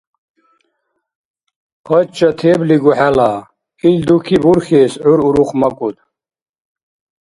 [1.85, 3.31] Къача теблигу хӀела,
[3.87, 5.95] ил дуки бурхьес гӀур урухмакӀуд.